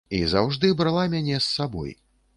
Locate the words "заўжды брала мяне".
0.31-1.37